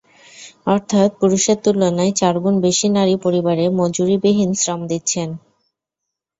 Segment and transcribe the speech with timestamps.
[0.67, 5.29] অর্থাৎ পুরুষের তুলনায় চার গুণ বেশি নারী পরিবারে মজুরিবিহীন শ্রম দিচ্ছেন।